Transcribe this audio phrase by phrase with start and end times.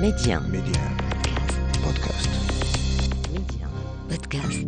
[0.00, 0.96] ميديان ميديان
[1.84, 2.30] بودكاست
[3.32, 3.70] ميديان
[4.10, 4.66] بودكاست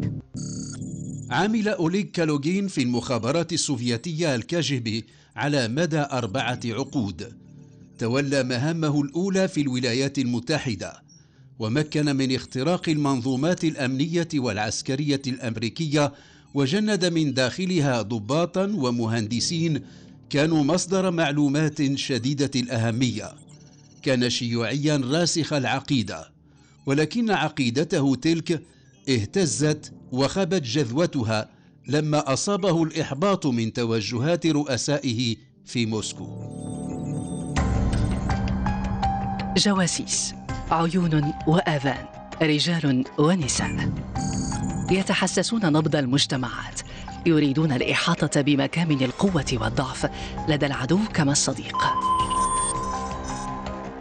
[1.30, 5.04] عمل أوليغ كالوغين في المخابرات السوفيتية الكي جي بي
[5.36, 7.32] على مدى أربعة عقود.
[7.98, 11.02] تولى مهامه الأولى في الولايات المتحدة.
[11.58, 16.12] ومكن من اختراق المنظومات الأمنية والعسكرية الأمريكية
[16.54, 19.80] وجند من داخلها ضباطا ومهندسين
[20.30, 23.41] كانوا مصدر معلومات شديدة الأهمية.
[24.02, 26.32] كان شيوعيا راسخ العقيدة
[26.86, 28.62] ولكن عقيدته تلك
[29.08, 31.48] اهتزت وخبت جذوتها
[31.88, 36.26] لما أصابه الإحباط من توجهات رؤسائه في موسكو.
[39.56, 40.34] جواسيس
[40.70, 42.04] عيون وآذان
[42.42, 43.92] رجال ونساء.
[44.90, 46.80] يتحسسون نبض المجتمعات
[47.26, 50.10] يريدون الإحاطة بمكامن القوة والضعف.
[50.48, 51.76] لدى العدو كما الصديق.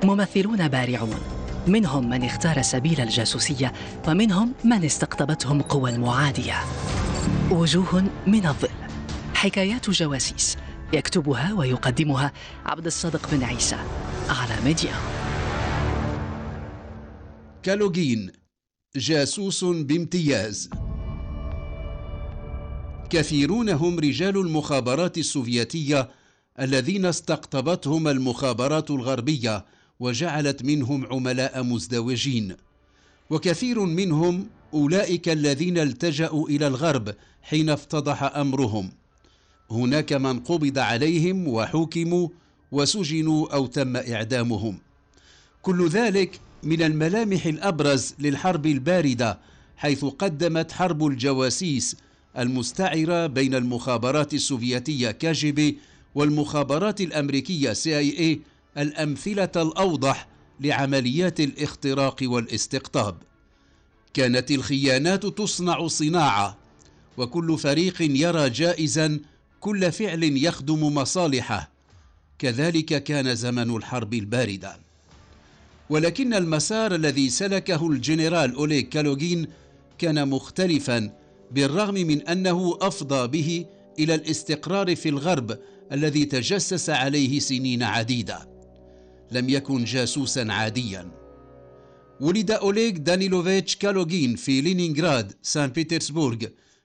[0.03, 1.19] ممثلون بارعون.
[1.67, 3.73] منهم من اختار سبيل الجاسوسية
[4.07, 6.55] ومنهم من استقطبتهم قوى المعادية.
[7.51, 8.69] وجوه من الظل.
[9.33, 10.57] حكايات جواسيس
[10.93, 12.31] يكتبها ويقدمها
[12.65, 13.77] عبد الصادق بن عيسى
[14.29, 14.93] على ميديا.
[17.63, 18.31] كالوغين
[18.95, 20.69] جاسوس بامتياز.
[23.09, 26.09] كثيرون هم رجال المخابرات السوفيتية
[26.59, 29.65] الذين استقطبتهم المخابرات الغربية
[30.01, 32.55] وجعلت منهم عملاء مزدوجين.
[33.29, 38.91] وكثير منهم أولئك الذين التجأوا إلى الغرب حين افتضح أمرهم.
[39.71, 42.27] هناك من قبض عليهم وحوكموا
[42.71, 44.79] وسجنوا أو تم إعدامهم.
[45.61, 49.39] كل ذلك من الملامح الأبرز للحرب الباردة
[49.77, 51.95] حيث قدمت حرب الجواسيس
[52.37, 55.77] المستعرة بين المخابرات السوفيتية كاجبي
[56.15, 58.41] والمخابرات الأمريكية سي آي اي
[58.77, 60.27] الأمثلة الأوضح
[60.59, 63.15] لعمليات الاختراق والاستقطاب.
[64.13, 66.57] كانت الخيانات تصنع صناعة
[67.17, 69.19] وكل فريق يرى جائزا
[69.59, 71.71] كل فعل يخدم مصالحه.
[72.39, 74.79] كذلك كان زمن الحرب الباردة.
[75.89, 79.47] ولكن المسار الذي سلكه الجنرال أوليغ كالوغين
[79.97, 81.11] كان مختلفا
[81.51, 83.65] بالرغم من أنه أفضى به
[83.99, 85.59] إلى الاستقرار في الغرب
[85.91, 88.50] الذي تجسس عليه سنين عديدة.
[89.31, 91.11] لم يكن جاسوسا عاديا.
[92.19, 96.37] ولد أوليغ دانيلوفيتش كالوغين في لينينغراد سان بيترسبورغ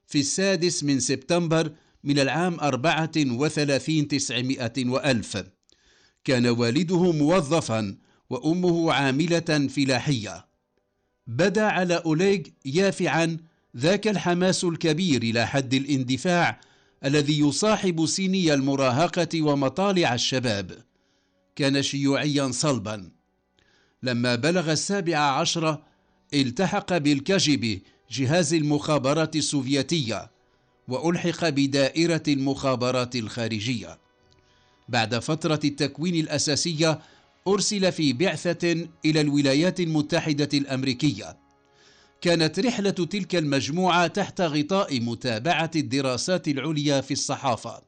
[0.07, 1.73] في السادس من سبتمبر
[2.05, 5.45] من العام أربعة وثلاثين تسعمائة وألف.
[6.25, 7.97] كان والده موظفا
[8.31, 10.47] وأمه عاملة فلاحية.
[11.27, 13.37] بدا على أوليغ يافعا
[13.77, 16.61] ذاك الحماس الكبير إلى حد الاندفاع
[17.05, 20.86] الذي يصاحب سني المراهقة ومطالع الشباب.
[21.57, 23.11] كان شيوعيا صلبا
[24.03, 25.83] لما بلغ السابع عشر
[26.35, 27.81] التحق بالكجب
[28.11, 30.31] جهاز المخابرات السوفيتية
[30.89, 33.99] وألحق بدائرة المخابرات الخارجية
[34.89, 37.01] بعد فترة التكوين الأساسية
[37.49, 41.37] أرسل في بعثة إلى الولايات المتحدة الأمريكية.
[42.21, 47.83] كانت رحلة تلك المجموعة تحت غطاء متابعة الدراسات العليا في الصحافة.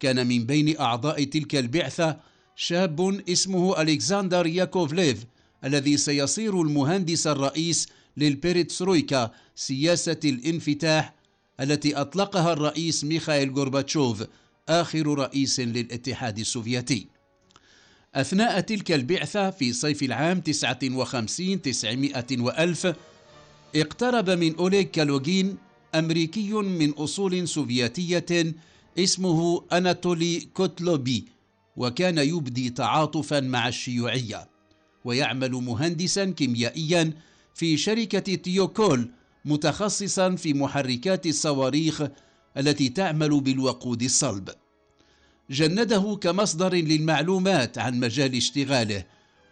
[0.00, 5.24] كان من بين أعضاء تلك البعثة شاب اسمه ألكسندر ياكوفليف
[5.64, 11.14] الذي سيصير المهندس الرئيس للبيريتسرويكا سياسة الانفتاح
[11.60, 14.24] التي أطلقها الرئيس ميخائيل غورباتشوف
[14.68, 17.06] آخر رئيس للاتحاد السوفيتي.
[18.14, 22.94] أثناء تلك البعثة في صيف العام 59 900 وألف
[23.76, 25.56] اقترب من أوليغ كالوغين
[25.94, 28.54] أمريكي من أصول سوفيتية
[28.98, 31.24] اسمه أناتولي كوتلوبي
[31.76, 34.48] وكان يبدي تعاطفا مع الشيوعية
[35.04, 37.12] ويعمل مهندسا كيميائيا
[37.54, 39.10] في شركة تيوكول
[39.44, 42.02] متخصصا في محركات الصواريخ
[42.56, 44.48] التي تعمل بالوقود الصلب.
[45.50, 49.04] جنده كمصدر للمعلومات عن مجال اشتغاله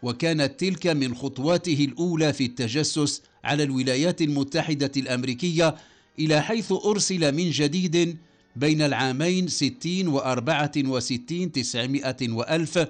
[0.02, 5.74] وكانت تلك من خطواته الأولى في التجسس على الولايات المتحدة الأمريكية
[6.18, 8.18] إلى حيث أرسل من جديد
[8.56, 12.86] بين العامين ستين وأربعة وستين تسعمائة وألف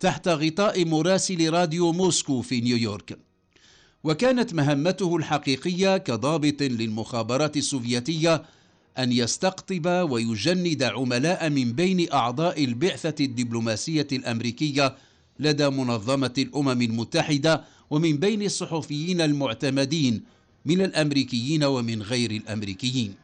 [0.00, 3.18] تحت غطاء مراسل راديو موسكو في نيويورك
[4.04, 8.42] وكانت مهمته الحقيقية كضابط للمخابرات السوفيتية
[8.98, 14.96] أن يستقطب ويجند عملاء من بين أعضاء البعثة الدبلوماسية الأمريكية
[15.38, 20.22] لدى منظمة الأمم المتحدة ومن بين الصحفيين المعتمدين
[20.64, 23.14] من الأمريكيين ومن غير الأمريكيين.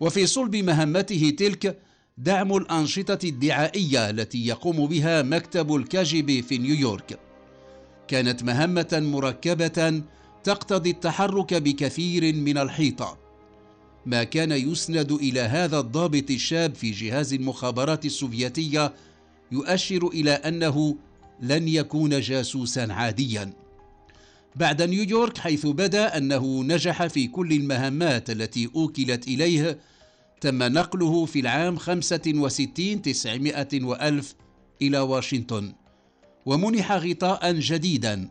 [0.00, 1.78] وفي صلب مهمته تلك
[2.18, 7.18] دعم الأنشطة الدعائية التي يقوم بها مكتب الكاجب في نيويورك.
[8.08, 10.02] كانت مهمة مركبة
[10.44, 13.18] تقتضي التحرك بكثير من الحيطة
[14.06, 18.92] ما كان يسند إلى هذا الضابط الشاب في جهاز المخابرات السوفيتية
[19.52, 20.96] يؤشر إلى أنه
[21.40, 23.52] لن يكون جاسوسا عاديا
[24.56, 29.78] بعد نيويورك حيث بدأ أنه نجح في كل المهمات التي أوكلت إليه
[30.40, 34.34] تم نقله في العام 65 900 وألف
[34.82, 35.72] إلى واشنطن
[36.46, 38.30] ومنح غطاء جديدا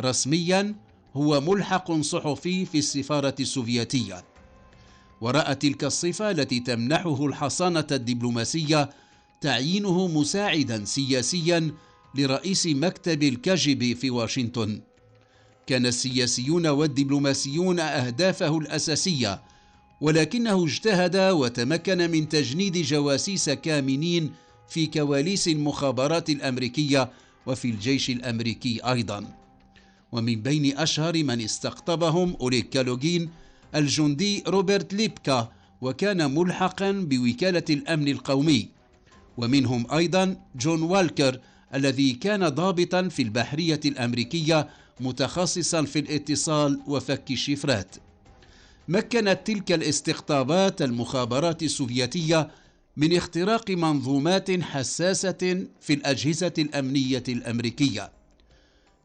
[0.00, 0.74] رسميا
[1.16, 4.24] هو ملحق صحفي في السفارة السوفيتية.
[5.20, 8.90] وراء تلك الصفة التي تمنحه الحصانة الدبلوماسية
[9.40, 11.74] تعيينه مساعدا سياسيا
[12.14, 14.80] لرئيس مكتب الكجب في واشنطن.
[15.68, 19.40] كان السياسيون والدبلوماسيون أهدافه الأساسية
[20.00, 24.32] ولكنه اجتهد وتمكن من تجنيد جواسيس كامنين
[24.68, 27.10] في كواليس المخابرات الأمريكية
[27.46, 29.24] وفي الجيش الأمريكي أيضا.
[30.12, 33.30] ومن بين أشهر من استقطبهم أوليك كالوغين
[33.74, 38.68] الجندي روبرت ليبكا وكان ملحقا بوكالة الأمن القومي.
[39.36, 41.40] ومنهم أيضا جون والكر
[41.74, 44.68] الذي كان ضابطا في البحرية الأمريكية
[45.00, 47.96] متخصصا في الاتصال وفك الشفرات
[48.88, 52.50] مكنت تلك الاستقطابات المخابرات السوفيتية
[52.96, 58.12] من اختراق منظومات حساسة في الأجهزة الأمنية الأمريكية.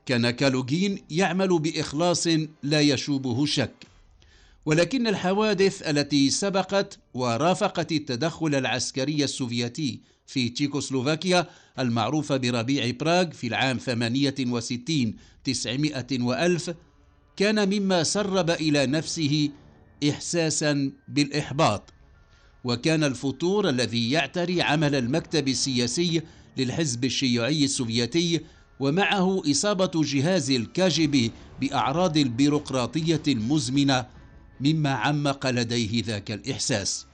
[0.05, 2.27] كان كالوجين يعمل بإخلاص
[2.63, 3.87] لا يشوبه شك.
[4.65, 11.47] ولكن الحوادث التي سبقت ورافقت التدخل العسكري السوفيتي في تشيكوسلوفاكيا
[11.79, 16.73] المعروفة بربيع براغ في العام 68 900 وألف
[17.37, 19.49] كان مما سرب إلى نفسه
[20.09, 21.93] إحساسا بالإحباط.
[22.63, 26.21] وكان الفتور الذي يعتري عمل المكتب السياسي
[26.57, 28.41] للحزب الشيوعي السوفيتي
[28.79, 31.31] ومعه إصابة جهاز الكاجب
[31.61, 34.05] بأعراض البيروقراطية المزمنة
[34.59, 37.05] مما عمق لديه ذاك الإحساس.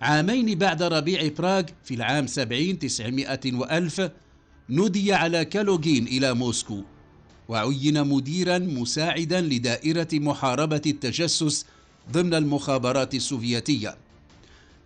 [0.00, 4.10] عامين بعد ربيع براغ في العام 70 900 وألف
[4.70, 6.82] ندي على كالوغين إلى موسكو
[7.48, 11.66] وعين مديرا مساعدا لدائرة محاربة التجسس
[12.12, 13.96] ضمن المخابرات السوفيتية.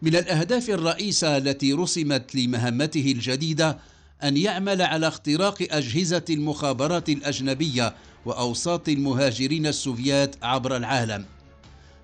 [0.03, 3.79] من الأهداف الرئيسة التي رسمت لمهمته الجديدة
[4.23, 7.95] أن يعمل على اختراق أجهزة المخابرات الأجنبية
[8.25, 11.25] وأوساط المهاجرين السوفيات عبر العالم.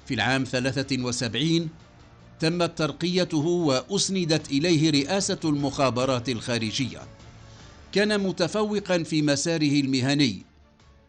[0.07, 1.69] في العام 73
[2.41, 7.01] تمت ترقيته وأسندت إليه رئاسة المخابرات الخارجية.
[7.93, 10.43] كان متفوقا في مساره المهني.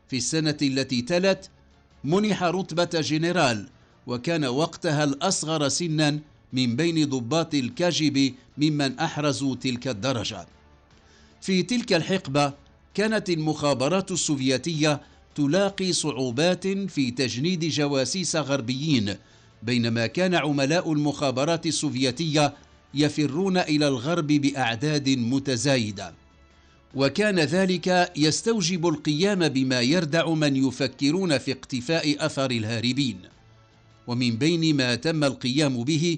[0.10, 1.50] في السنة التي تلت
[2.04, 3.68] منح رتبة جنرال
[4.08, 6.20] وكان وقتها الأصغر سنا
[6.54, 10.48] من بين ضباط الكاجب ممن أحرزوا تلك الدرجة.
[11.42, 12.54] في تلك الحقبة
[12.94, 15.02] كانت المخابرات السوفيتية
[15.36, 19.16] تلاقي صعوبات في تجنيد جواسيس غربيين
[19.64, 22.54] بينما كان عملاء المخابرات السوفيتية
[22.94, 26.14] يفرون إلى الغرب بأعداد متزايدة.
[26.96, 33.20] وكان ذلك يستوجب القيام بما يردع من يفكرون في اقتفاء أثر الهاربين.
[34.08, 36.18] ومن بين ما تم القيام به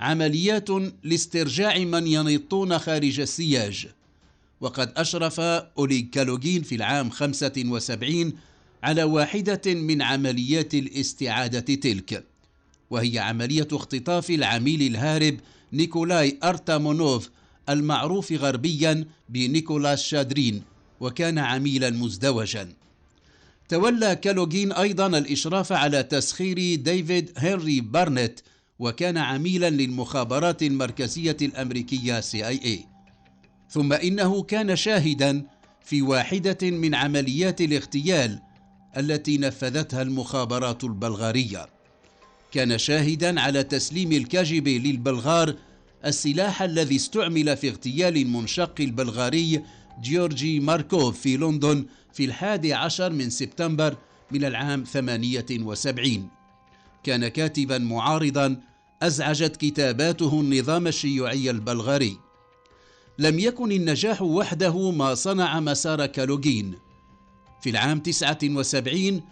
[0.00, 0.68] عمليات
[1.04, 3.86] لاسترجاع من ينطون خارج السياج.
[4.60, 8.32] وقد أشرف أوليغ كالوغين في العام 75
[8.82, 12.29] على واحدة من عمليات الاستعادة تلك.
[12.90, 15.36] وهي عملية اختطاف العميل الهارب
[15.72, 17.30] نيكولاي أرتامونوف
[17.68, 20.62] المعروف غربيا بنيكولاس شادرين
[21.00, 22.68] وكان عميلا مزدوجا.
[23.68, 28.40] تولى كالوغين أيضا الإشراف على تسخير ديفيد هنري بارنيت
[28.78, 32.78] وكان عميلا للمخابرات المركزية الأمريكية CIA
[33.70, 35.46] ثم إنه كان شاهدا
[35.84, 38.42] في واحدة من عمليات الاغتيال
[38.96, 41.79] التي نفذتها المخابرات البلغارية.
[42.50, 45.54] كان شاهدا على تسليم الكاجب للبلغار
[46.04, 49.62] السلاح الذي استعمل في اغتيال المنشق البلغاري
[50.00, 53.96] جيورجي ماركوف في لندن في الحادي عشر من سبتمبر
[54.30, 56.28] من العام 78
[57.04, 58.60] كان كاتبا معارضا
[59.02, 62.16] أزعجت كتاباته النظام الشيوعي البلغاري.
[63.18, 66.74] لم يكن النجاح وحده ما صنع مسار كالوغين
[67.62, 69.22] في العام 79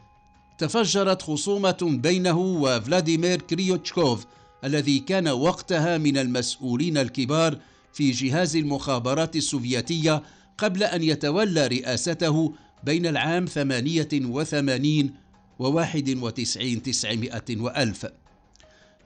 [0.59, 4.27] تفجرت خصومة بينه وفلاديمير كريوتشكوف
[4.65, 7.59] الذي كان وقتها من المسؤولين الكبار
[7.93, 10.23] في جهاز المخابرات السوفيتية
[10.59, 15.11] قبل أن يتولى رئاسته بين العام 88
[15.59, 18.07] و 91 900 وألف.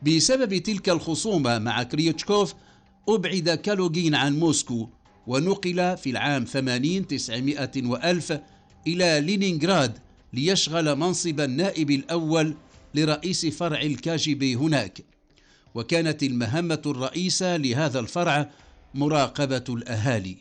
[0.03, 2.55] بسبب تلك الخصومة مع كريوتشكوف
[3.09, 4.89] أبعد كالوغين عن موسكو
[5.27, 8.39] ونقل في العام 80 900 وألف
[8.87, 9.99] إلى لينينغراد
[10.33, 12.55] ليشغل منصب النائب الأول
[12.95, 15.05] لرئيس فرع الكاجبي هناك.
[15.75, 18.51] وكانت المهمة الرئيسة لهذا الفرع
[18.95, 20.37] مراقبة الأهالي.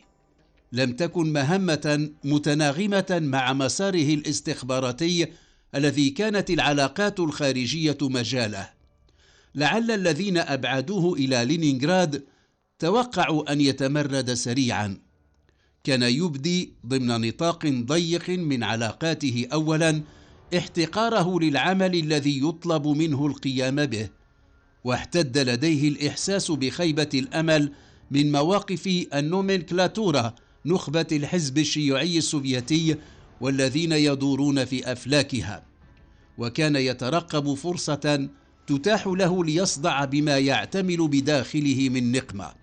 [0.72, 5.26] لم تكن مهمة متناغمة مع مساره الاستخباراتي
[5.74, 8.70] الذي كانت العلاقات الخارجية مجاله.
[9.54, 12.24] لعل الذين أبعدوه إلى لينينغراد
[12.78, 14.98] توقعوا أن يتمرد سريعا.
[15.84, 20.02] كان يبدي ضمن نطاق ضيق من علاقاته أولا
[20.56, 24.08] احتقاره للعمل الذي يطلب منه القيام به
[24.84, 27.72] واحتد لديه الإحساس بخيبة الأمل
[28.10, 30.34] من مواقف النومنكلاتورا
[30.66, 32.96] نخبة الحزب الشيوعي السوفيتي
[33.40, 35.64] والذين يدورون في أفلاكها.
[36.38, 38.28] وكان يترقب فرصة
[38.66, 42.61] تتاح له ليصدع بما يعتمل بداخله من نقمة.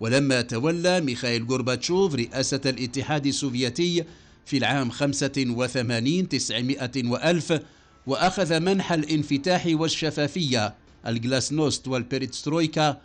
[0.00, 4.04] ولما تولى ميخائيل غورباتشوف رئاسة الاتحاد السوفيتي
[4.46, 7.60] في العام 85 900 وألف
[8.06, 10.74] وأخذ منحى الانفتاح والشفافية.
[11.06, 13.00] الجلاسنوست والبيريتسترويكا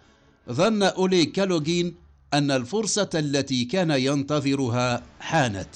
[0.52, 1.96] ظن أوليغ كالوغين
[2.34, 5.70] أن الفرصة التي كان ينتظرها حانت.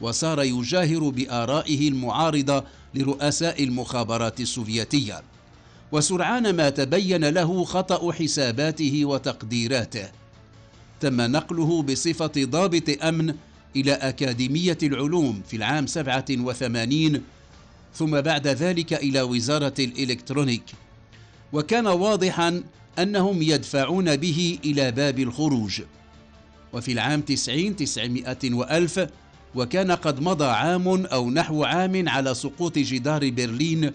[0.00, 5.22] وصار يجاهر بآرائه المعارضة لرؤساء المخابرات السوفيتية.
[5.92, 10.23] وسرعان ما تبين له خطأ حساباته وتقديراته.
[11.04, 13.34] تم نقله بصفة ضابط أمن
[13.76, 17.22] إلى أكاديمية العلوم في العام 87
[17.94, 20.64] ثم بعد ذلك إلى وزارة الإلكترونيك.
[21.52, 22.62] وكان واضحا
[22.98, 25.82] أنهم يدفعون به إلى باب الخروج.
[26.72, 29.06] وفي العام 90 900 وألف
[29.54, 33.90] وكان قد مضى عام أو نحو عام على سقوط جدار برلين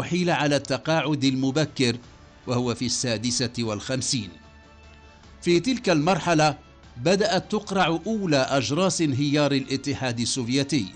[0.00, 1.96] أحيل على التقاعد المبكر
[2.46, 4.43] وهو في السادسة والخمسين.
[5.44, 6.58] في تلك المرحلة
[6.96, 10.86] بدأت تقرع أولى أجراس انهيار الاتحاد السوفيتي.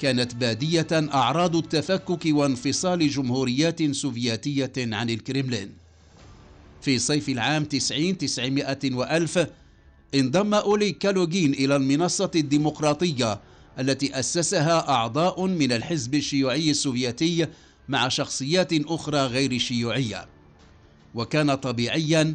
[0.00, 5.72] كانت بادية أعراض التفكك وانفصال جمهوريات سوفيتية عن الكرملين
[6.82, 9.46] في صيف العام 90 900 وألف
[10.14, 13.40] انضم أولي كالوغين إلى المنصة الديمقراطية
[13.78, 17.46] التي أسسها أعضاء من الحزب الشيوعي السوفيتي
[17.88, 20.26] مع شخصيات أخرى غير شيوعية.
[21.14, 22.34] وكان طبيعيا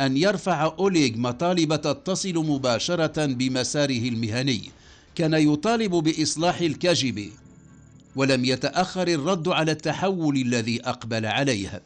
[0.00, 4.70] أن يرفع أوليغ مطالب تتصل مباشرة بمساره المهني
[5.14, 7.32] كان يطالب بإصلاح الكاجبي
[8.16, 11.82] ولم يتأخر الرد على التحول الذي أقبل عليه.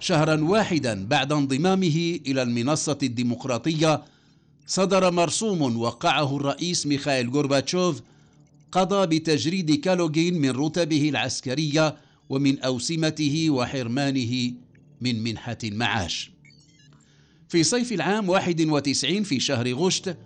[0.00, 4.02] شهرا واحدا بعد انضمامه إلى المنصة الديمقراطية
[4.66, 8.02] صدر مرسوم وقعه الرئيس ميخائيل غورباتشوف
[8.72, 11.96] قضى بتجريد كالوغين من رتبه العسكرية
[12.28, 14.52] ومن أوسمته وحرمانه
[15.00, 16.30] من منحة المعاش.
[17.50, 20.16] في صيف العام 91 في شهر غشت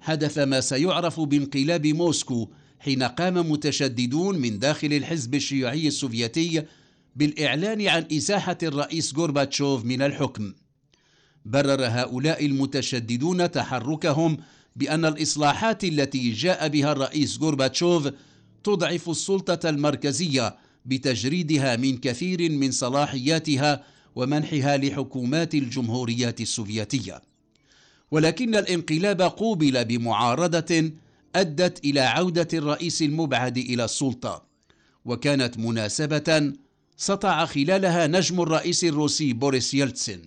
[0.00, 6.62] حدث ما سيعرف بانقلاب موسكو حين قام متشددون من داخل الحزب الشيوعي السوفيتي
[7.16, 10.54] بالإعلان عن إزاحة الرئيس غورباتشوف من الحكم.
[11.44, 14.36] برر هؤلاء المتشددون تحركهم
[14.76, 18.08] بأن الإصلاحات التي جاء بها الرئيس غورباتشوف
[18.64, 23.84] تضعف السلطة المركزية بتجريدها من كثير من صلاحياتها
[24.18, 27.22] ومنحها لحكومات الجمهوريات السوفيتية.
[28.10, 30.92] ولكن الانقلاب قوبل بمعارضة
[31.34, 34.44] أدت إلى عودة الرئيس المبعد إلى السلطة
[35.04, 36.52] وكانت مناسبة
[36.96, 40.20] سطع خلالها نجم الرئيس الروسي بوريس يلتسن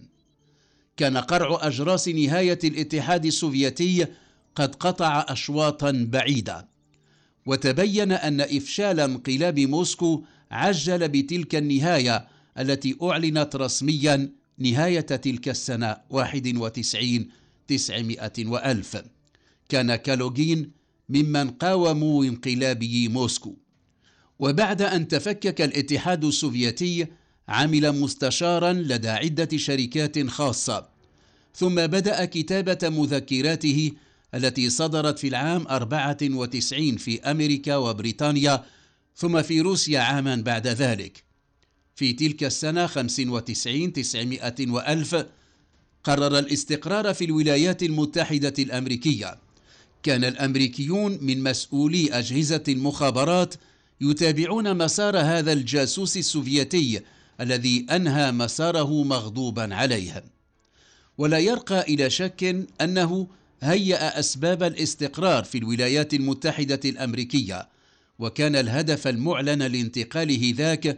[0.98, 4.05] كان قرع أجراس نهاية الاتحاد السوفيتي
[4.55, 6.67] قد قطع اشواطا بعيدة.
[7.45, 12.27] وتبين أن إفشال انقلاب موسكو عجل بتلك النهاية
[12.58, 17.29] التي أعلنت رسميا نهاية تلك السنة 91
[17.67, 19.03] 900 وألف.
[19.70, 20.72] كان كالوغين
[21.10, 23.55] ممن قاوموا انقلابي موسكو.
[24.39, 27.08] وبعد أن تفكك الاتحاد السوفيتي
[27.48, 30.89] عمل مستشارا لدى عدة شركات خاصة.
[31.55, 33.91] ثم بدأ كتابة مذكراته
[34.34, 38.65] التي صدرت في العام 94 في أمريكا وبريطانيا
[39.15, 41.30] ثم في روسيا عاما بعد ذلك.
[41.95, 45.25] في تلك السنة 95 900 وألف
[46.03, 49.38] قرر الاستقرار في الولايات المتحدة الأمريكية.
[50.03, 53.55] كان الأمريكيون من مسؤولي أجهزة المخابرات
[54.01, 57.01] يتابعون مسار هذا الجاسوس السوفيتي
[57.41, 60.24] الذي أنهى مساره مغضوبا عليه.
[61.17, 63.27] ولا يرقى إلى شك أنه
[63.62, 67.69] هيأ أسباب الاستقرار في الولايات المتحدة الأمريكية
[68.19, 70.98] وكان الهدف المعلن لانتقاله ذاك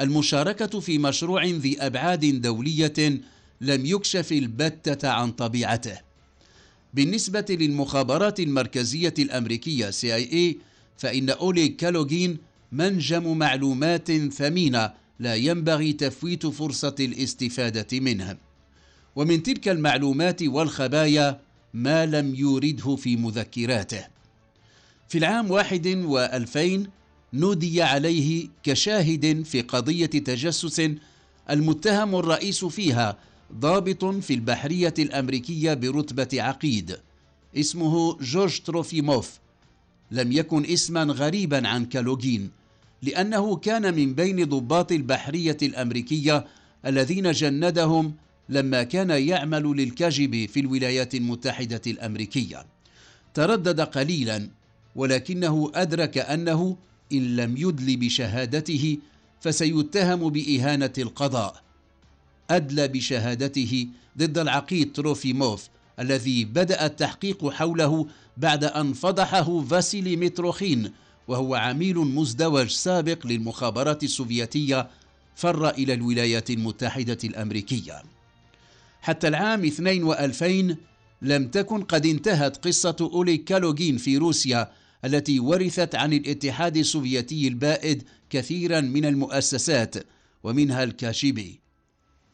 [0.00, 3.20] المشاركة في مشروع ذي أبعاد دولية
[3.60, 5.98] لم يكشف البتة عن طبيعته.
[6.94, 10.56] بالنسبة للمخابرات المركزية الأمريكية CIA
[10.98, 12.38] فإن أولي كالوغين
[12.72, 18.38] منجم معلومات ثمينة لا ينبغي تفويت فرصة الاستفادة منها
[19.16, 21.40] ومن تلك المعلومات والخبايا
[21.74, 24.06] ما لم يورده في مذكراته.
[25.08, 26.86] في العام واحد وألفين
[27.34, 30.90] نودي عليه كشاهد في قضية تجسس
[31.50, 33.18] المتهم الرئيس فيها
[33.52, 36.96] ضابط في البحرية الأمريكية برتبة عقيد.
[37.56, 39.38] اسمه جورج تروفيموف.
[40.10, 42.50] لم يكن اسما غريبا عن كالوجين
[43.02, 46.46] لأنه كان من بين ضباط البحرية الأمريكية
[46.86, 48.14] الذين جندهم
[48.48, 52.66] لما كان يعمل للكجب في الولايات المتحدة الأمريكية.
[53.34, 54.48] تردد قليلا
[54.96, 56.76] ولكنه أدرك أنه
[57.14, 58.98] إن لم يدل بشهادته
[59.40, 61.62] فسيتهم بإهانة القضاء.
[62.50, 65.68] أدلى بشهادته ضد العقيد تروفيموف
[66.00, 68.06] الذي بدأ التحقيق حوله
[68.36, 70.92] بعد أن فضحه فاسيلي متروخين
[71.28, 74.88] وهو عميل مزدوج سابق للمخابرات السوفيتية
[75.36, 78.02] فر إلى الولايات المتحدة الأمريكية.
[79.02, 80.76] حتى العام 2000
[81.22, 84.70] لم تكن قد انتهت قصة أولي كالوغين في روسيا
[85.04, 89.94] التي ورثت عن الاتحاد السوفيتي البائد كثيرا من المؤسسات
[90.42, 91.60] ومنها الكاشيبي.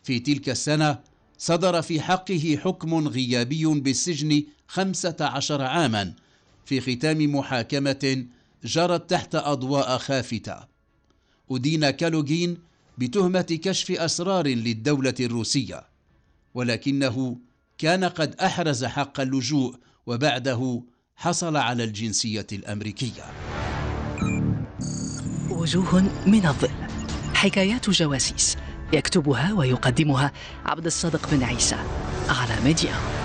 [0.03, 0.99] في تلك السنة
[1.39, 6.15] صدر في حقه حكم غيابي بالسجن خمسة عشر عاما
[6.65, 8.27] في ختام محاكمة
[8.65, 10.57] جرت تحت أضواء خافتة.
[11.50, 12.59] أدين كالوغين
[12.99, 15.83] بتهمة كشف أسرار للدولة الروسية.
[16.55, 17.39] ولكنه
[17.79, 19.75] كان قد أحرز حق اللجوء
[20.07, 20.83] وبعده
[21.21, 23.23] حصل على الجنسية الأمريكية.
[25.50, 26.71] وجوه من الظل.
[27.35, 28.57] حكايات جواسيس
[28.93, 30.33] يكتبها ويقدمها
[30.67, 31.77] عبد الصادق بن عيسى
[32.29, 33.20] على ميديا.